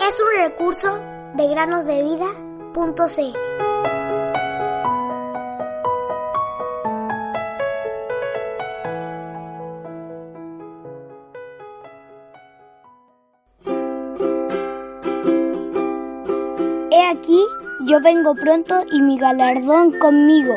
Es 0.00 0.20
un 0.20 0.28
recurso 0.36 1.02
de 1.34 1.48
granosdevida.cl. 1.48 3.34
He 16.92 17.06
aquí, 17.10 17.44
yo 17.86 18.00
vengo 18.00 18.36
pronto 18.36 18.84
y 18.92 19.00
mi 19.00 19.18
galardón 19.18 19.98
conmigo. 19.98 20.54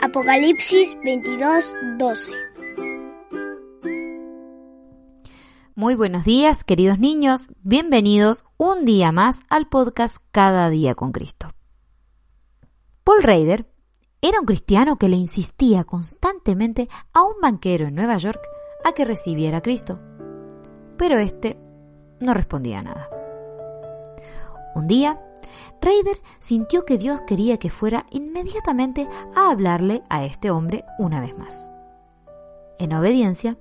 Apocalipsis 0.00 0.96
22, 1.04 1.76
12. 1.98 2.51
Muy 5.82 5.96
buenos 5.96 6.24
días, 6.24 6.62
queridos 6.62 7.00
niños. 7.00 7.48
Bienvenidos 7.64 8.44
un 8.56 8.84
día 8.84 9.10
más 9.10 9.40
al 9.48 9.68
podcast 9.68 10.18
Cada 10.30 10.70
día 10.70 10.94
con 10.94 11.10
Cristo. 11.10 11.54
Paul 13.02 13.20
Raider 13.20 13.66
era 14.20 14.38
un 14.38 14.46
cristiano 14.46 14.96
que 14.96 15.08
le 15.08 15.16
insistía 15.16 15.82
constantemente 15.82 16.88
a 17.12 17.24
un 17.24 17.34
banquero 17.42 17.88
en 17.88 17.96
Nueva 17.96 18.16
York 18.18 18.40
a 18.84 18.92
que 18.92 19.04
recibiera 19.04 19.58
a 19.58 19.60
Cristo. 19.60 19.98
Pero 20.98 21.18
este 21.18 21.58
no 22.20 22.32
respondía 22.32 22.80
nada. 22.80 23.08
Un 24.76 24.86
día, 24.86 25.20
Raider 25.80 26.22
sintió 26.38 26.84
que 26.84 26.96
Dios 26.96 27.22
quería 27.26 27.58
que 27.58 27.70
fuera 27.70 28.06
inmediatamente 28.12 29.08
a 29.34 29.50
hablarle 29.50 30.04
a 30.08 30.24
este 30.24 30.52
hombre 30.52 30.84
una 31.00 31.20
vez 31.20 31.36
más. 31.36 31.72
En 32.78 32.92
obediencia, 32.92 33.58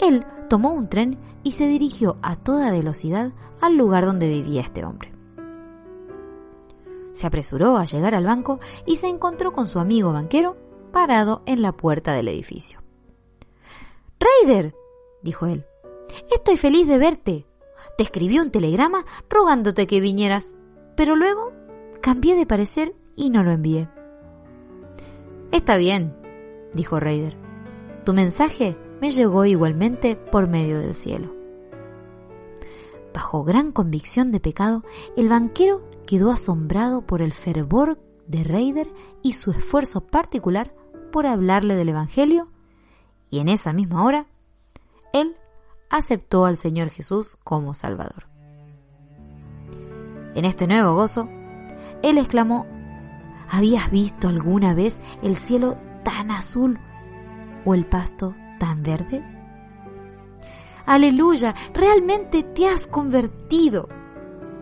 él 0.00 0.24
tomó 0.48 0.72
un 0.72 0.88
tren 0.88 1.18
y 1.42 1.52
se 1.52 1.66
dirigió 1.66 2.16
a 2.22 2.36
toda 2.36 2.70
velocidad 2.70 3.32
al 3.60 3.76
lugar 3.76 4.06
donde 4.06 4.28
vivía 4.28 4.62
este 4.62 4.84
hombre. 4.84 5.12
Se 7.12 7.26
apresuró 7.26 7.76
a 7.76 7.84
llegar 7.84 8.14
al 8.14 8.24
banco 8.24 8.60
y 8.86 8.96
se 8.96 9.06
encontró 9.06 9.52
con 9.52 9.66
su 9.66 9.78
amigo 9.78 10.12
banquero 10.12 10.56
parado 10.92 11.42
en 11.46 11.62
la 11.62 11.72
puerta 11.72 12.12
del 12.12 12.28
edificio. 12.28 12.80
Raider, 14.18 14.74
dijo 15.22 15.46
él, 15.46 15.64
estoy 16.32 16.56
feliz 16.56 16.86
de 16.86 16.98
verte. 16.98 17.46
Te 17.96 18.02
escribí 18.02 18.38
un 18.38 18.50
telegrama 18.50 19.04
rogándote 19.28 19.86
que 19.86 20.00
vinieras, 20.00 20.56
pero 20.96 21.14
luego 21.14 21.52
cambié 22.00 22.34
de 22.34 22.46
parecer 22.46 22.94
y 23.16 23.30
no 23.30 23.44
lo 23.44 23.52
envié. 23.52 23.88
Está 25.52 25.76
bien, 25.76 26.16
dijo 26.72 26.98
Raider. 26.98 27.36
Tu 28.04 28.12
mensaje 28.12 28.76
me 29.00 29.10
llegó 29.10 29.44
igualmente 29.44 30.16
por 30.16 30.48
medio 30.48 30.80
del 30.80 30.94
cielo. 30.94 31.34
Bajo 33.12 33.44
gran 33.44 33.70
convicción 33.70 34.32
de 34.32 34.40
pecado, 34.40 34.82
el 35.16 35.28
banquero 35.28 35.88
quedó 36.06 36.30
asombrado 36.30 37.02
por 37.02 37.22
el 37.22 37.32
fervor 37.32 37.98
de 38.26 38.42
Reider 38.42 38.88
y 39.22 39.32
su 39.32 39.50
esfuerzo 39.50 40.00
particular 40.00 40.74
por 41.12 41.26
hablarle 41.26 41.76
del 41.76 41.90
Evangelio, 41.90 42.48
y 43.30 43.38
en 43.38 43.48
esa 43.48 43.72
misma 43.72 44.04
hora, 44.04 44.26
él 45.12 45.36
aceptó 45.90 46.44
al 46.44 46.56
Señor 46.56 46.88
Jesús 46.90 47.38
como 47.44 47.74
Salvador. 47.74 48.26
En 50.34 50.44
este 50.44 50.66
nuevo 50.66 50.94
gozo, 50.94 51.28
él 52.02 52.18
exclamó, 52.18 52.66
¿Habías 53.48 53.90
visto 53.90 54.26
alguna 54.28 54.74
vez 54.74 55.00
el 55.22 55.36
cielo 55.36 55.78
tan 56.02 56.30
azul 56.30 56.80
o 57.64 57.74
el 57.74 57.86
pasto 57.86 58.34
tan 58.58 58.82
verde? 58.82 59.22
Aleluya, 60.86 61.54
realmente 61.72 62.42
te 62.42 62.66
has 62.66 62.86
convertido, 62.86 63.88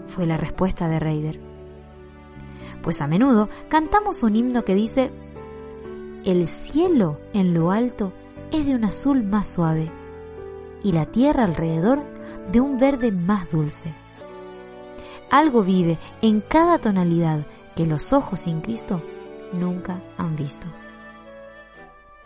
fue 0.07 0.27
la 0.27 0.37
respuesta 0.37 0.89
de 0.89 1.01
Reider. 1.01 1.41
Pues 2.83 3.01
a 3.01 3.07
menudo 3.07 3.49
cantamos 3.69 4.23
un 4.23 4.37
himno 4.37 4.65
que 4.65 4.75
dice, 4.75 5.11
el 6.25 6.47
cielo 6.47 7.19
en 7.33 7.55
lo 7.55 7.73
alto 7.73 8.13
es 8.53 8.67
de 8.67 8.75
un 8.75 8.85
azul 8.85 9.25
más 9.25 9.49
suave 9.49 9.91
y 10.85 10.93
la 10.93 11.07
tierra 11.07 11.45
alrededor 11.45 12.03
de 12.51 12.61
un 12.61 12.77
verde 12.77 13.11
más 13.11 13.51
dulce. 13.51 13.95
Algo 15.31 15.63
vive 15.63 15.99
en 16.21 16.41
cada 16.41 16.79
tonalidad 16.79 17.47
que 17.75 17.87
los 17.87 18.13
ojos 18.13 18.43
sin 18.43 18.61
Cristo 18.61 19.01
nunca 19.53 20.03
han 20.19 20.37
visto. 20.37 20.67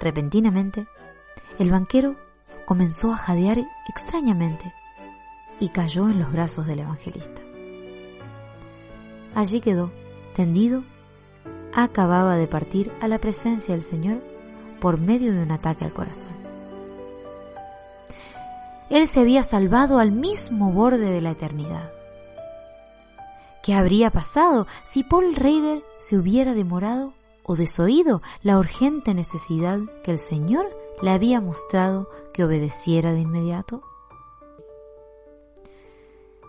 Repentinamente, 0.01 0.87
el 1.59 1.71
banquero 1.71 2.17
comenzó 2.67 3.13
a 3.13 3.17
jadear 3.17 3.59
extrañamente 3.89 4.75
y 5.61 5.71
cayó 5.71 6.09
en 6.09 6.19
los 6.19 6.33
brazos 6.33 6.67
del 6.67 6.81
evangelista. 6.81 7.43
Allí 9.35 9.61
quedó, 9.61 9.93
tendido, 10.35 10.85
acababa 11.75 12.37
de 12.37 12.47
partir 12.47 12.93
a 13.01 13.09
la 13.09 13.19
presencia 13.19 13.75
del 13.75 13.83
Señor 13.83 14.23
por 14.81 14.99
medio 14.99 15.33
de 15.33 15.43
un 15.43 15.51
ataque 15.51 15.85
al 15.85 15.93
corazón. 15.93 16.35
Él 18.89 19.07
se 19.09 19.21
había 19.21 19.43
salvado 19.43 19.99
al 19.99 20.13
mismo 20.13 20.73
borde 20.73 21.11
de 21.11 21.21
la 21.21 21.33
eternidad. 21.33 21.91
¿Qué 23.63 23.75
habría 23.75 24.11
pasado 24.11 24.67
si 24.85 25.03
Paul 25.03 25.35
Reider 25.35 25.83
se 25.99 26.17
hubiera 26.17 26.55
demorado 26.55 27.13
o 27.43 27.57
desoído 27.57 28.23
la 28.43 28.59
urgente 28.59 29.13
necesidad 29.13 29.81
que 30.05 30.13
el 30.13 30.19
Señor 30.19 30.67
le 31.03 31.11
había 31.11 31.41
mostrado 31.41 32.09
que 32.33 32.45
obedeciera 32.45 33.13
de 33.13 33.21
inmediato? 33.21 33.83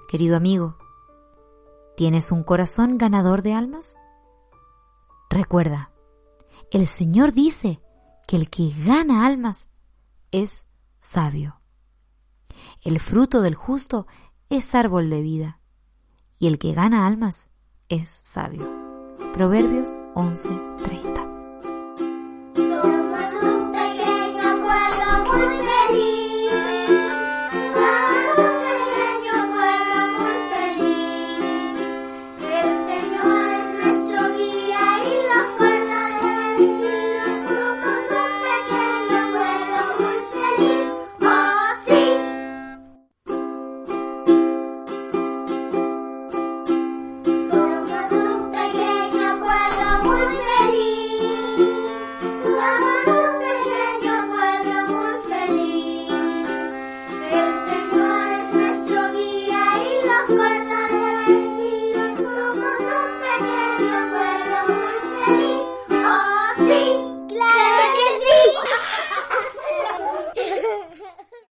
Querido 0.09 0.37
amigo, 0.37 0.77
¿tienes 1.95 2.31
un 2.31 2.43
corazón 2.43 2.97
ganador 2.97 3.41
de 3.41 3.53
almas? 3.53 3.95
Recuerda, 5.29 5.91
el 6.71 6.87
Señor 6.87 7.33
dice 7.33 7.81
que 8.27 8.37
el 8.37 8.49
que 8.49 8.73
gana 8.85 9.25
almas 9.25 9.67
es 10.31 10.65
sabio. 10.99 11.61
El 12.83 12.99
fruto 12.99 13.41
del 13.41 13.55
justo 13.55 14.07
es 14.49 14.73
árbol 14.75 15.09
de 15.09 15.21
vida 15.21 15.59
y 16.39 16.47
el 16.47 16.59
que 16.59 16.73
gana 16.73 17.05
almas 17.07 17.47
es 17.89 18.21
sabio. 18.23 18.67
Proverbios 19.33 19.95
11:30 20.15 21.16